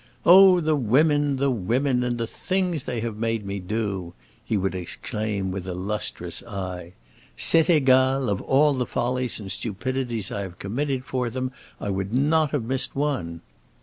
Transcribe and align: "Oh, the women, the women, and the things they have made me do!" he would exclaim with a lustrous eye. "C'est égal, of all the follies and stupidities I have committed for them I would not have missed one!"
"Oh, 0.25 0.59
the 0.59 0.75
women, 0.75 1.35
the 1.35 1.51
women, 1.51 2.03
and 2.03 2.17
the 2.17 2.25
things 2.25 2.85
they 2.85 3.01
have 3.01 3.17
made 3.17 3.45
me 3.45 3.59
do!" 3.59 4.15
he 4.43 4.57
would 4.57 4.73
exclaim 4.73 5.51
with 5.51 5.67
a 5.67 5.75
lustrous 5.75 6.41
eye. 6.41 6.93
"C'est 7.37 7.67
égal, 7.69 8.27
of 8.27 8.41
all 8.41 8.73
the 8.73 8.87
follies 8.87 9.39
and 9.39 9.51
stupidities 9.51 10.31
I 10.31 10.41
have 10.41 10.57
committed 10.57 11.05
for 11.05 11.29
them 11.29 11.51
I 11.79 11.91
would 11.91 12.15
not 12.15 12.49
have 12.49 12.63
missed 12.63 12.95
one!" 12.95 13.41